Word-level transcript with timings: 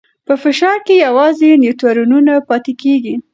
په 0.25 0.33
فشار 0.43 0.77
کې 0.85 1.03
یوازې 1.05 1.49
نیوترونونه 1.61 2.33
پاتې 2.49 2.73
کېږي. 2.81 3.15